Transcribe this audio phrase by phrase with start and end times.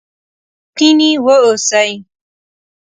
[0.65, 1.91] رښتيني و اوسئ!